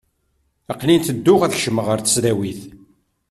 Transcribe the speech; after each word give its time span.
Aqel-in 0.71 1.01
ttedduɣ 1.01 1.41
ad 1.43 1.55
kecmeɣ 1.55 1.85
ɣer 1.87 1.99
tesdawit. 2.01 2.61